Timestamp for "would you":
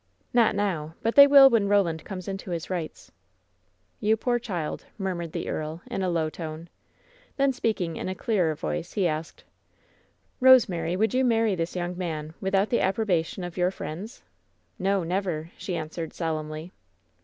10.95-11.23